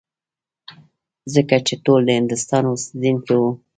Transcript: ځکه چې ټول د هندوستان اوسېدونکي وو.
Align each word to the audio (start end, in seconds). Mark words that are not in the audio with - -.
ځکه 1.33 1.55
چې 1.67 1.73
ټول 1.85 1.99
د 2.05 2.09
هندوستان 2.19 2.63
اوسېدونکي 2.67 3.33
وو. 3.39 3.51